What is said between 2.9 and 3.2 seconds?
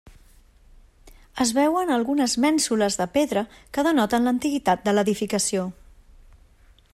de